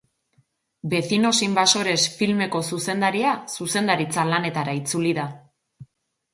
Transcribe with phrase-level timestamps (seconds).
[0.93, 5.31] Vecinos invasores filmeko zuzendaria zuzendaritza lanetara itzuli da.